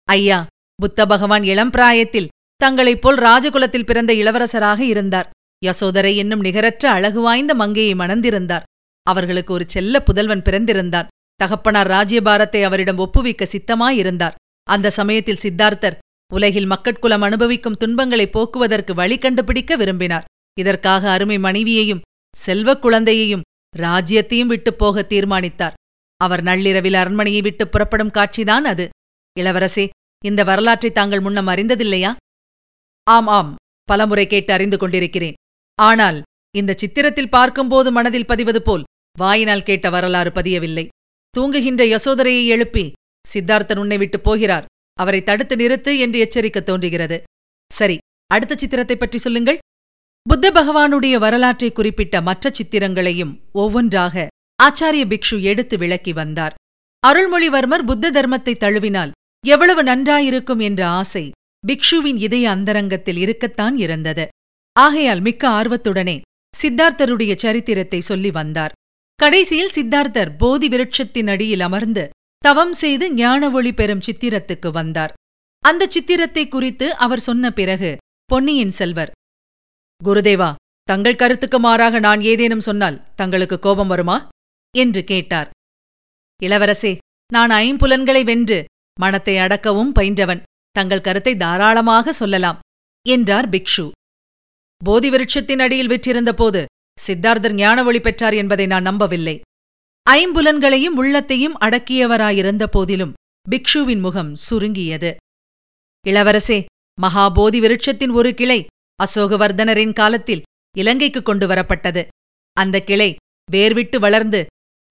ஐயா 0.03 0.45
புத்த 0.75 1.05
பகவான் 1.05 1.43
இளம் 1.43 1.69
பிராயத்தில் 1.69 2.27
தங்களைப் 2.55 3.01
போல் 3.01 3.17
ராஜகுலத்தில் 3.17 3.85
பிறந்த 3.85 4.13
இளவரசராக 4.13 4.79
இருந்தார். 4.79 5.29
யசோதரை 5.65 6.15
என்னும் 6.15 6.39
நிகரற்ற 6.39 6.91
அழகு 6.91 7.21
வாய்ந்த 7.21 7.55
மங்கையை 7.55 7.93
மணந்திருந்தார். 7.93 8.63
அவர்களுக்கு 9.03 9.53
ஒரு 9.53 9.65
செல்ல 9.67 10.03
புதல்வன் 10.03 10.41
பிறந்திருந்தான். 10.41 11.07
தகப்பனார் 11.35 11.87
ராஜ்யபாரத்தை 11.87 12.61
அவரிடம் 12.61 12.97
ஒப்புவிக்க 12.97 13.45
சித்தமாயிருந்தார். 13.45 14.33
அந்த 14.63 14.89
சமயத்தில் 14.89 15.41
சித்தார்த்தர் 15.41 15.97
உலகில் 16.33 16.65
மக்கட்குலம் 16.65 17.21
அனுபவிக்கும் 17.21 17.77
துன்பங்களை 17.77 18.29
போக்குவதற்கு 18.29 18.93
வழி 18.93 19.17
கண்டுபிடிக்க 19.17 19.75
விரும்பினார். 19.75 20.23
இதற்காக 20.57 21.11
அருமை 21.11 21.37
மனைவியையும் 21.37 22.01
செல்வக் 22.37 22.81
குழந்தையையும் 22.81 23.41
ராஜ்யத்தையும் 23.77 24.45
விட்டுப் 24.45 24.77
போக 24.77 25.01
தீர்மானித்தார். 25.01 25.73
அவர் 26.17 26.43
நள்ளிரவில் 26.43 26.93
அரண்மனையை 26.93 27.41
விட்டு 27.41 27.67
புறப்படும் 27.67 28.11
காட்சிதான் 28.11 28.65
அது. 28.71 28.89
இளவரசே 29.39 29.89
இந்த 30.25 30.43
வரலாற்றை 30.43 30.91
தாங்கள் 30.91 31.19
முன்னம் 31.19 31.47
அறிந்ததில்லையா? 31.47 32.15
ஆம் 33.03 33.27
ஆம் 33.27 33.55
பலமுறை 33.83 34.27
கேட்டு 34.27 34.53
அறிந்து 34.53 34.77
கொண்டிருக்கிறேன். 34.77 35.33
ஆனால் 35.75 36.21
இந்த 36.57 36.75
சித்திரத்தில் 36.81 37.29
பார்க்கும்போது 37.29 37.91
மனதில் 37.91 38.25
பதிவது 38.25 38.61
போல் 38.61 38.83
வாயினால் 39.17 39.63
கேட்ட 39.63 39.89
வரலாறு 39.89 40.29
பதியவில்லை. 40.29 40.87
தூங்குகின்ற 41.29 41.85
யசோதரையை 41.85 42.45
எழுப்பி 42.45 42.91
சித்தார்த்தன் 43.25 43.77
உன்னை 43.77 43.97
விட்டு 43.97 44.19
போகிறார். 44.19 44.65
அவரை 44.93 45.23
தடுத்து 45.23 45.55
நிறுத்து 45.55 45.97
என்று 45.97 46.19
எச்சரிக்க 46.19 46.59
தோன்றுகிறது. 46.59 47.23
சரி 47.73 47.97
அடுத்த 48.27 48.55
சித்திரத்தை 48.55 48.95
பற்றி 48.95 49.17
சொல்லுங்கள். 49.17 49.57
புத்த 50.25 50.47
பகவானுடைய 50.51 51.15
வரலாற்றை 51.17 51.69
குறிப்பிட்ட 51.71 52.15
மற்ற 52.21 52.49
சித்திரங்களையும் 52.49 53.31
ஒவ்வொன்றாக 53.51 54.25
ஆச்சாரிய 54.59 55.03
பிக்ஷு 55.11 55.37
எடுத்து 55.41 55.75
விளக்கி 55.77 56.13
வந்தார். 56.13 56.53
அருள்மொழிவர்மர் 57.03 57.83
புத்த 57.85 58.11
தர்மத்தை 58.11 58.53
தழுவினால் 58.59 59.11
எவ்வளவு 59.43 59.81
நன்றாயிருக்கும் 59.83 60.61
என்ற 60.67 60.81
ஆசை 60.99 61.25
பிக்ஷுவின் 61.63 62.19
இதய 62.25 62.45
அந்தரங்கத்தில் 62.49 63.17
இருக்கத்தான் 63.17 63.75
இருந்தது. 63.77 64.25
ஆகையால் 64.75 65.21
மிக்க 65.21 65.43
ஆர்வத்துடனே 65.59 66.17
சித்தார்த்தருடைய 66.53 67.33
சரித்திரத்தை 67.35 67.99
சொல்லி 67.99 68.31
வந்தார். 68.31 68.75
கடைசியில் 69.19 69.75
சித்தார்த்தர் 69.77 70.33
போதி 70.37 70.67
விருட்சத்தின் 70.67 71.27
அடியில் 71.27 71.63
அமர்ந்து 71.67 72.03
தவம் 72.43 72.73
செய்து 72.73 73.05
ஞான 73.13 73.49
ஒளி 73.49 73.71
பெறும் 73.73 74.05
சித்திரத்துக்கு 74.07 74.71
வந்தார். 74.71 75.13
அந்த 75.63 75.89
சித்திரத்தை 75.95 76.43
குறித்து 76.47 76.89
அவர் 77.05 77.25
சொன்ன 77.29 77.51
பிறகு 77.51 77.91
பொன்னியின் 78.29 78.75
செல்வர் 78.79 79.11
குருதேவா 80.03 80.55
தங்கள் 80.83 81.15
கருத்துக்கு 81.15 81.59
மாறாக 81.59 81.99
நான் 81.99 82.21
ஏதேனும் 82.21 82.65
சொன்னால் 82.67 83.01
தங்களுக்கு 83.15 83.59
கோபம் 83.59 83.87
வருமா? 83.87 84.29
என்று 84.75 85.03
கேட்டார். 85.03 85.49
இளவரசே 86.43 86.97
நான் 87.33 87.49
ஐம்புலன்களை 87.49 88.23
வென்று 88.23 88.65
மனத்தை 88.99 89.35
அடக்கவும் 89.37 89.91
பயின்றவன் 89.99 90.41
தங்கள் 90.71 91.01
கருத்தை 91.01 91.33
தாராளமாக 91.35 92.11
சொல்லலாம் 92.11 92.59
என்றார் 93.05 93.49
பிக்ஷு. 93.49 93.85
போதி 94.81 95.09
விருட்சத்தின் 95.09 95.59
அடியில் 95.59 95.87
விற்றிருந்த 95.87 96.31
போது 96.31 96.65
சித்தார்த்தர் 97.07 97.53
ஞான 97.53 97.83
ஒளி 97.83 97.99
பெற்றார் 97.99 98.33
என்பதை 98.33 98.65
நான் 98.65 98.81
நம்பவில்லை. 98.81 99.35
ஐம்புலன்களையும் 100.09 100.97
உள்ளத்தையும் 101.01 101.55
அடக்கியவராயிருந்த 101.59 102.63
போதிலும் 102.71 103.13
பிக்ஷுவின் 103.49 103.99
முகம் 103.99 104.35
சுருங்கியது. 104.35 105.15
இளவரசே 106.05 106.65
மகாபோதி 106.97 107.59
விருட்சத்தின் 107.59 108.11
ஒரு 108.11 108.33
கிளை 108.33 108.59
அசோகவர்தனரின் 108.99 109.93
காலத்தில் 109.93 110.45
இலங்கைக்கு 110.77 111.21
கொண்டு 111.23 111.45
வரப்பட்டது 111.47 112.01
அந்த 112.57 112.79
கிளை 112.79 113.09
வேர்விட்டு 113.51 113.97
வளர்ந்து 113.99 114.39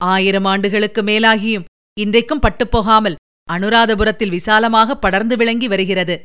ஆயிரம் 0.00 0.44
ஆண்டுகளுக்கு 0.44 1.02
மேலாகியும் 1.02 1.66
இன்றைக்கும் 1.96 2.44
பட்டுப்போகாமல் 2.46 3.18
அனுராதபுரத்தில் 3.48 4.34
விசாலமாக 4.38 4.94
படர்ந்து 4.94 5.36
விளங்கி 5.36 5.68
வருகிறது. 5.68 6.16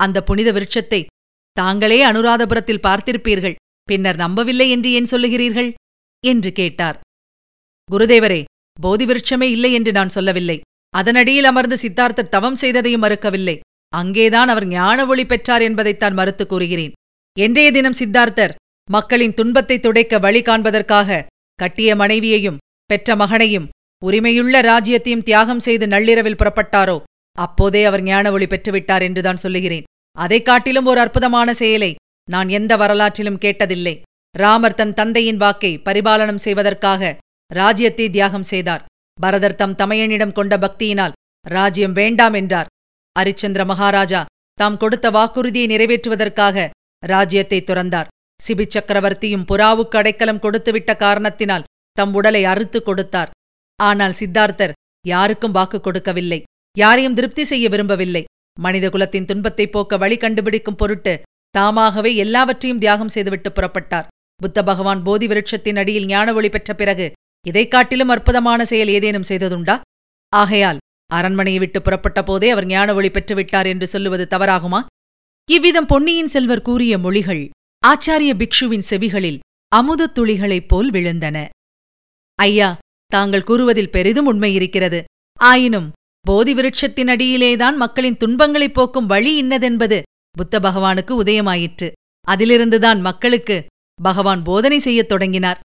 அந்த 0.00 0.22
புனித 0.22 0.48
விருட்சத்தை 0.52 1.00
தாங்களே 1.52 1.98
அனுராதபுரத்தில் 2.04 2.84
பார்த்திருப்பீர்கள். 2.86 3.56
பின்னர் 3.84 4.16
நம்பவில்லை 4.16 4.66
என்று 4.70 4.90
ஏன் 4.90 5.10
சொல்லுகிறீர்கள்? 5.10 5.70
என்று 6.24 6.50
கேட்டார். 6.52 6.98
குருதேவரே 7.88 8.40
போதி 8.76 9.04
விருட்சமே 9.06 9.48
இல்லை 9.56 9.72
என்று 9.72 9.92
நான் 9.92 10.08
சொல்லவில்லை. 10.08 10.58
அதனடியில் 10.94 11.44
அமர்ந்து 11.44 11.76
சித்தார்த்தர் 11.76 12.28
தவம் 12.28 12.60
செய்ததையும் 12.60 13.04
மறுக்கவில்லை. 13.04 13.56
அங்கேதான் 13.92 14.48
அவர் 14.48 14.66
ஞான 14.66 15.06
ஒளி 15.06 15.24
பெற்றார் 15.26 15.62
என்பதைத்தான் 15.62 16.14
மறுத்து 16.14 16.46
கூறுகிறேன். 16.46 16.92
என்றைய 17.38 17.70
தினம் 17.70 17.98
சித்தார்த்தர் 17.98 18.54
மக்களின் 18.90 19.34
துன்பத்தை 19.34 19.80
துடைக்க 19.80 20.18
வழி 20.18 20.42
காண்பதற்காக 20.42 21.26
கட்டிய 21.54 21.96
மனைவியையும் 21.96 22.58
பெற்ற 22.86 23.16
மகனையும் 23.16 23.68
உரிமையுள்ள 24.06 24.60
ராஜ்யத்தையும் 24.60 25.22
தியாகம் 25.22 25.60
செய்து 25.60 25.86
நள்ளிரவில் 25.86 26.34
புறப்பட்டாரோ 26.34 27.02
அப்போதே 27.38 27.84
அவர் 27.84 28.02
ஞான 28.02 28.32
ஒளி 28.32 28.46
பெற்றுவிட்டார் 28.46 29.02
என்றுதான் 29.02 29.36
சொல்லுகிறேன். 29.36 29.82
அதைக் 30.18 30.44
காட்டிலும் 30.44 30.86
ஒரு 30.86 31.00
அற்புதமான 31.00 31.54
செயலை 31.54 31.94
நான் 32.30 32.48
எந்த 32.48 32.76
வரலாற்றிலும் 32.76 33.40
கேட்டதில்லை. 33.40 34.00
ராமர் 34.38 34.74
தன் 34.74 34.94
தந்தையின் 34.94 35.36
வாக்கை 35.36 35.78
பரிபாலனம் 35.78 36.42
செய்வதற்காக 36.46 37.18
ராஜ்யத்தை 37.52 38.10
தியாகம் 38.10 38.42
செய்தார். 38.42 38.84
பரதர் 39.22 39.54
தம் 39.54 39.74
தமையனிடம் 39.74 40.32
கொண்ட 40.32 40.56
பக்தியினால் 40.56 41.12
ராஜ்யம் 41.48 41.92
வேண்டாம் 41.92 42.32
என்றார். 42.32 42.66
அரிச்சந்திர 43.20 43.64
மகாராஜா 43.64 44.24
தாம் 44.54 44.76
கொடுத்த 44.76 45.10
வாக்குறுதியை 45.10 45.68
நிறைவேற்றுவதற்காக 45.68 46.68
ராஜ்யத்தை 47.06 47.62
துறந்தார். 47.62 48.06
சிபி 48.48 48.66
சக்கரவர்த்தியும் 48.68 49.44
புறாவுக்கு 49.52 49.96
அடைக்கலம் 49.96 50.40
கொடுத்துவிட்ட 50.40 50.96
காரணத்தினால் 50.96 51.64
தம் 51.92 52.14
உடலை 52.14 52.44
அறுத்து 52.44 52.82
கொடுத்தார். 52.82 53.30
ஆனால் 53.82 54.12
சித்தார்த்தர் 54.12 54.72
யாருக்கும் 55.06 55.52
வாக்கு 55.52 55.80
கொடுக்கவில்லை. 55.80 56.42
யாரையும் 56.78 57.14
திருப்தி 57.14 57.44
செய்ய 57.44 57.68
விரும்பவில்லை. 57.68 58.24
மனிதகுலத்தின் 58.62 59.24
துன்பத்தை 59.24 59.70
போக்க 59.70 59.96
வழி 59.96 60.16
கண்டுபிடிக்கும் 60.16 60.76
பொருட்டு 60.76 61.22
தாமாகவே 61.50 62.14
எல்லாவற்றையும் 62.14 62.78
தியாகம் 62.78 63.08
செய்துவிட்டு 63.08 63.52
புறப்பட்டார். 63.52 64.06
புத்த 64.36 64.62
பகவான் 64.62 65.02
போதி 65.02 65.26
விருட்சத்தின் 65.26 65.76
அடியில் 65.76 66.06
ஞான 66.06 66.32
ஒளி 66.32 66.48
பெற்ற 66.48 66.74
பிறகு 66.74 67.12
இதைக் 67.46 67.70
காட்டிலும் 67.70 68.08
அற்புதமான 68.08 68.64
செயல் 68.64 68.88
ஏதேனும் 68.88 69.24
செய்ததுண்டா? 69.28 69.80
ஆகையால் 70.28 70.78
அரண்மனையை 71.06 71.60
விட்டு 71.60 71.82
புறப்பட்ட 71.82 72.22
போதே 72.22 72.50
அவர் 72.50 72.66
ஞான 72.66 72.94
ஒளி 72.94 73.08
பெற்றுவிட்டார் 73.08 73.66
என்று 73.66 73.86
சொல்லுவது 73.86 74.26
தவறாகுமா? 74.30 74.82
இவ்விதம் 75.50 75.86
பொன்னியின் 75.86 76.28
செல்வர் 76.28 76.62
கூறிய 76.62 76.98
மொழிகள் 76.98 77.50
ஆச்சாரிய 77.86 78.34
பிக்ஷுவின் 78.34 78.82
செவிகளில் 78.90 79.38
அமுதத் 79.76 80.18
துளிகளைப் 80.18 80.68
போல் 80.68 80.90
விழுந்தன. 80.90 81.48
ஐயா 82.34 82.78
தாங்கள் 83.06 83.44
கூறுவதில் 83.44 83.90
பெரிதும் 83.90 84.26
உண்மை 84.26 84.54
இருக்கிறது. 84.54 85.04
ஆயினும் 85.38 85.92
போதி 86.20 86.54
விருட்சத்தின் 86.54 87.08
அடியிலேதான் 87.08 87.76
மக்களின் 87.76 88.16
துன்பங்களைப் 88.16 88.74
போக்கும் 88.74 89.06
வழி 89.06 89.42
இன்னதென்பது 89.42 90.02
புத்த 90.30 90.60
பகவானுக்கு 90.60 91.22
உதயமாயிற்று. 91.22 91.92
அதிலிருந்துதான் 92.28 93.00
மக்களுக்கு 93.00 93.66
பகவான் 94.02 94.42
போதனை 94.42 94.78
செய்யத் 94.78 95.08
தொடங்கினார். 95.08 95.60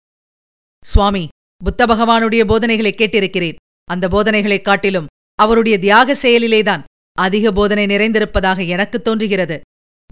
சுவாமி 0.84 1.28
புத்த 1.64 1.86
பகவானுடைய 1.86 2.46
போதனைகளை 2.46 2.94
கேட்டிருக்கிறேன் 2.94 3.56
அந்த 3.84 4.08
போதனைகளைக் 4.08 4.64
காட்டிலும் 4.64 5.06
அவருடைய 5.34 5.78
தியாக 5.78 6.14
செயலிலேதான் 6.14 6.84
அதிக 7.12 7.52
போதனை 7.52 7.86
நிறைந்திருப்பதாக 7.86 8.66
எனக்குத் 8.66 9.04
தோன்றுகிறது. 9.04 9.60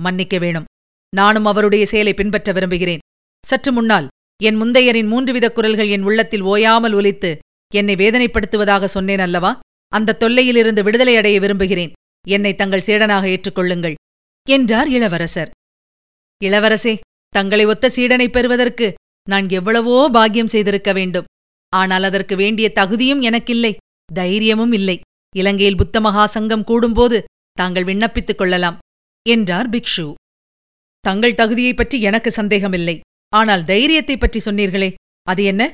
மன்னிக்க 0.00 0.38
வேணும். 0.38 0.68
நானும் 1.16 1.44
அவருடைய 1.44 1.86
செயலை 1.86 2.14
பின்பற்ற 2.14 2.52
விரும்புகிறேன். 2.52 3.04
சற்று 3.46 3.72
முன்னால் 3.72 4.08
என் 4.42 4.62
முந்தையரின் 4.62 5.08
மூன்று 5.08 5.32
வித 5.32 5.46
குரல்கள் 5.52 5.88
என் 5.88 6.02
உள்ளத்தில் 6.02 6.42
ஓயாமல் 6.42 6.92
ஒலித்து 6.92 7.30
என்னை 7.74 7.94
வேதனைப்படுத்துவதாக 7.94 8.84
சொன்னேன் 8.84 9.18
அல்லவா? 9.18 9.52
அந்த 9.92 10.16
தொல்லையிலிருந்து 10.20 10.82
விடுதலை 10.82 11.16
அடைய 11.16 11.40
விரும்புகிறேன். 11.40 11.92
என்னை 12.28 12.54
தங்கள் 12.54 12.86
சீடனாக 12.86 13.24
ஏற்றுக்கொள்ளுங்கள். 13.34 13.94
என்றார் 14.48 14.88
இளவரசர். 14.88 15.50
இளவரசே 16.44 16.94
தங்களை 17.28 17.64
ஒத்த 17.64 17.90
சீடனை 17.96 18.26
பெறுவதற்கு 18.28 18.94
நான் 19.28 19.48
எவ்வளவோ 19.48 20.08
பாக்கியம் 20.12 20.46
செய்திருக்க 20.46 20.92
வேண்டும். 20.92 21.28
ஆனால் 21.72 22.02
அதற்கு 22.02 22.36
வேண்டிய 22.36 22.66
தகுதியும் 22.72 23.20
எனக்கில்லை 23.20 23.76
தைரியமும் 24.14 24.72
இல்லை. 24.72 25.00
இலங்கையில் 25.36 25.76
புத்த 25.76 26.00
மகா 26.00 26.26
சங்கம் 26.26 26.64
கூடும்போது 26.66 27.18
தாங்கள் 27.52 27.84
விண்ணப்பித்துக் 27.84 28.34
கொள்ளலாம். 28.34 28.78
என்றார் 29.28 29.68
பிக்ஷு. 29.68 30.14
தங்கள் 31.00 31.34
தகுதியைப் 31.34 31.76
பற்றி 31.76 32.00
எனக்கு 32.00 32.30
சந்தேகமில்லை. 32.30 33.00
ஆனால் 33.28 33.64
தைரியத்தைப் 33.64 34.20
பற்றி 34.20 34.40
சொன்னீர்களே 34.44 34.94
அது 35.22 35.44
என்ன? 35.44 35.72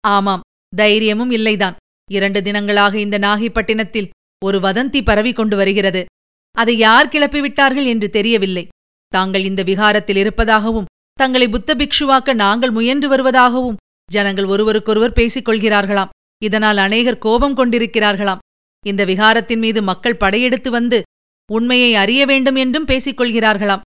ஆமாம் 0.00 0.40
தைரியமும் 0.76 1.30
இல்லைதான். 1.30 1.76
இரண்டு 2.10 2.40
தினங்களாக 2.40 2.94
இந்த 2.94 3.18
நாகைப்பட்டினத்தில் 3.18 4.08
ஒரு 4.44 4.58
வதந்தி 4.58 5.04
பரவி 5.04 5.32
கொண்டு 5.32 5.56
வருகிறது. 5.56 6.04
அதை 6.52 6.76
யார் 6.76 7.08
கிளப்பிவிட்டார்கள் 7.08 7.86
என்று 7.86 8.10
தெரியவில்லை. 8.10 8.68
தாங்கள் 9.08 9.42
இந்த 9.42 9.62
விகாரத்தில் 9.62 10.16
இருப்பதாகவும் 10.16 10.84
தங்களை 11.12 11.48
புத்த 11.48 11.74
பிக்ஷுவாக்க 11.74 12.34
நாங்கள் 12.34 12.70
முயன்று 12.70 13.16
வருவதாகவும் 13.16 13.76
ஜனங்கள் 14.10 14.44
ஒருவருக்கொருவர் 14.44 15.12
பேசிக் 15.12 15.48
கொள்கிறார்களாம் 15.48 16.08
இதனால் 16.42 16.76
அநேகர் 16.76 17.18
கோபம் 17.18 17.56
கொண்டிருக்கிறார்களாம். 17.56 18.38
இந்த 18.86 19.04
விகாரத்தின் 19.04 19.58
மீது 19.58 19.82
மக்கள் 19.82 20.16
படையெடுத்து 20.16 20.70
வந்து 20.70 21.02
உண்மையை 21.52 21.94
அறிய 21.94 22.26
வேண்டும் 22.26 22.54
என்றும் 22.54 22.84
பேசிக் 22.84 23.20
கொள்கிறார்களாம் 23.20 23.80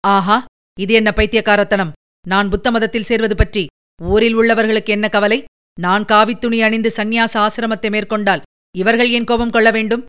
ஆஹா 0.00 0.44
இது 0.80 0.94
என்ன 0.94 1.12
பைத்தியக்காரத்தனம். 1.12 1.92
நான் 2.28 2.48
புத்த 2.48 2.70
மதத்தில் 2.70 3.02
சேர்வது 3.02 3.36
பற்றி. 3.36 3.66
ஊரில் 4.02 4.36
உள்ளவர்களுக்கு 4.36 4.86
என்ன 4.86 5.08
கவலை? 5.08 5.44
நான் 5.80 6.04
காவித்துணி 6.04 6.62
அணிந்து 6.62 6.92
சந்நியாச 6.96 7.34
ஆசிரமத்தை 7.34 7.90
மேற்கொண்டால் 7.90 8.42
இவர்கள் 8.76 9.10
ஏன் 9.10 9.24
கோபம் 9.24 9.50
கொள்ள 9.50 9.70
வேண்டும்? 9.70 10.04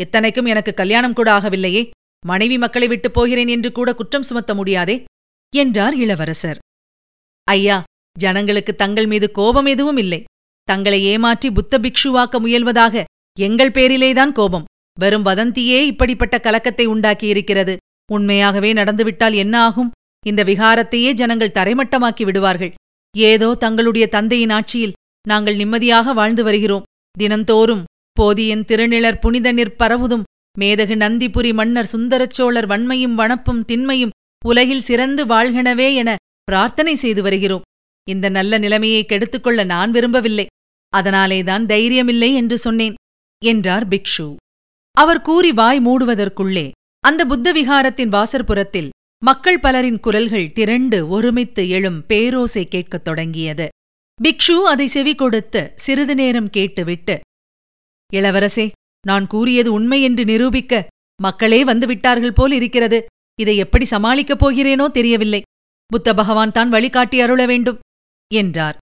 இத்தனைக்கும் 0.00 0.44
எனக்கு 0.44 0.74
கல்யாணம் 0.74 1.12
கூட 1.12 1.38
ஆகவில்லையே. 1.38 1.90
மனைவி 2.26 2.58
மக்களை 2.58 2.88
விட்டுப் 2.88 3.14
போகிறேன் 3.14 3.48
என்று 3.48 3.72
கூட 3.72 3.94
குற்றம் 3.94 4.22
சுமத்த 4.22 4.54
முடியாதே? 4.54 5.04
என்றார் 5.56 5.96
இளவரசர். 5.96 6.58
ஐயா 7.44 7.82
ஜனங்களுக்கு 8.18 8.74
தங்கள் 8.74 9.06
மீது 9.06 9.30
கோபம் 9.30 9.66
எதுவும் 9.66 9.96
இல்லை. 9.96 10.24
தங்களை 10.64 11.02
ஏமாற்றி 11.02 11.50
புத்த 11.50 11.78
பிக்ஷுவாக்க 11.78 12.40
முயல்வதாக 12.40 13.04
எங்கள் 13.38 13.70
பேரிலேதான் 13.70 14.32
கோபம். 14.32 14.64
வெறும் 14.98 15.24
வதந்தியே 15.24 15.78
இப்படிப்பட்ட 15.82 16.38
கலக்கத்தை 16.38 16.86
உண்டாக்கியிருக்கிறது. 16.86 17.76
உண்மையாகவே 18.12 18.72
நடந்துவிட்டால் 18.72 19.34
என்ன 19.34 19.54
ஆகும்? 19.62 19.90
இந்த 20.26 20.44
விகாரத்தையே 20.44 21.12
ஜனங்கள் 21.12 21.56
தரைமட்டமாக்கி 21.58 22.24
விடுவார்கள். 22.24 22.72
ஏதோ 23.16 23.54
தங்களுடைய 23.54 24.06
தந்தையின் 24.08 24.50
ஆட்சியில் 24.50 24.96
நாங்கள் 25.28 25.56
நிம்மதியாக 25.56 26.12
வாழ்ந்து 26.12 26.44
வருகிறோம். 26.44 26.82
தினந்தோறும் 27.18 27.84
போதியன் 28.20 28.64
திருநிழற் 28.68 29.20
புனித 29.20 29.52
நிற்பரவுதும் 29.52 30.26
மேதகு 30.58 30.94
நந்திபுரி 30.96 31.52
மன்னர் 31.52 31.92
சுந்தரச்சோழர் 31.92 32.66
வன்மையும் 32.66 33.18
வனப்பும் 33.18 33.64
திண்மையும் 33.64 34.14
உலகில் 34.44 34.82
சிறந்து 34.82 35.26
வாழ்கனவே 35.26 35.94
என 35.94 36.16
பிரார்த்தனை 36.44 36.94
செய்து 36.94 37.22
வருகிறோம். 37.22 37.66
இந்த 38.08 38.28
நல்ல 38.28 38.58
நிலைமையை 38.58 39.06
கெடுத்துக்கொள்ள 39.08 39.64
நான் 39.64 39.90
விரும்பவில்லை. 39.90 40.46
அதனாலேதான் 40.92 41.66
தைரியமில்லை 41.66 42.30
என்று 42.32 42.58
சொன்னேன் 42.58 42.94
என்றார் 43.42 43.88
பிக்ஷு. 43.88 44.26
அவர் 44.96 45.20
கூறி 45.20 45.52
வாய் 45.52 45.80
மூடுவதற்குள்ளே 45.80 46.70
அந்த 47.00 47.24
புத்த 47.24 47.52
விகாரத்தின் 47.52 48.08
வாசற்புறத்தில் 48.08 48.88
மக்கள் 49.24 49.60
பலரின் 49.60 50.00
குரல்கள் 50.00 50.52
திரண்டு 50.52 51.08
ஒருமித்து 51.08 51.68
எழும் 51.68 52.04
பேரோசை 52.08 52.64
கேட்கத் 52.64 53.04
தொடங்கியது. 53.04 53.68
பிக்ஷு 54.20 54.56
அதை 54.62 54.86
செவி 54.86 55.14
கொடுத்து 55.14 55.72
சிறிது 55.76 56.14
நேரம் 56.14 56.50
கேட்டுவிட்டு 56.50 57.20
இளவரசே 58.12 58.70
நான் 59.06 59.26
கூறியது 59.26 59.72
உண்மை 59.72 60.02
என்று 60.02 60.24
நிரூபிக்க 60.24 60.86
மக்களே 61.22 61.64
வந்துவிட்டார்கள் 61.64 62.34
போல் 62.34 62.52
இருக்கிறது. 62.52 63.06
இதை 63.40 63.56
எப்படி 63.56 63.86
சமாளிக்கப் 63.90 64.42
போகிறேனோ 64.44 64.86
தெரியவில்லை. 64.90 65.42
புத்த 65.86 66.14
பகவான் 66.14 66.50
தான் 66.50 66.68
வழிகாட்டி 66.68 67.20
அருள 67.20 67.46
வேண்டும் 67.46 67.78
என்றார். 68.34 68.76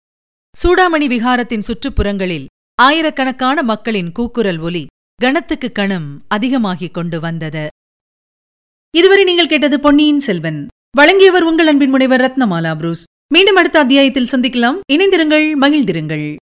சூடாமணி 0.55 1.07
விகாரத்தின் 1.13 1.67
சுற்றுப்புறங்களில் 1.67 2.45
ஆயிரக்கணக்கான 2.81 3.63
மக்களின் 3.63 4.11
கூக்குரல் 4.11 4.59
ஒலி 4.59 4.85
கணத்துக்கு 5.21 5.71
கணம் 5.71 6.23
அதிகமாகிக் 6.27 6.93
கொண்டு 6.93 7.19
வந்தது. 7.19 7.67
இதுவரை 8.97 9.23
நீங்கள் 9.23 9.47
கேட்டது 9.47 9.79
பொன்னியின் 9.79 10.19
செல்வன். 10.19 10.67
வழங்கியவர் 10.91 11.43
உங்கள் 11.43 11.67
அன்பின் 11.67 11.89
முனைவர் 11.89 12.21
ரத்னமாலா 12.21 12.75
புரூஸ். 12.75 13.03
மீண்டும் 13.33 13.55
அடுத்த 13.55 13.79
அத்தியாயத்தில் 13.79 14.27
சந்திக்கலாம். 14.31 14.79
இணைந்திருங்கள் 14.93 15.53
மகிழ்ந்திருங்கள். 15.61 16.35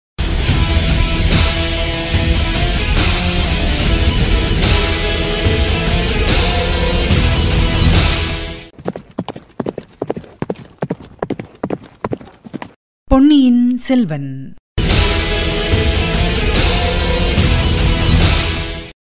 பொன்னியின் 13.03 13.77
செல்வன். 13.77 14.53